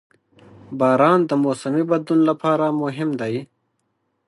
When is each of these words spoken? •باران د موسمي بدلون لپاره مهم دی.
•باران 0.79 1.19
د 1.29 1.31
موسمي 1.43 1.83
بدلون 1.89 2.21
لپاره 2.29 2.65
مهم 2.83 3.09
دی. 3.21 3.35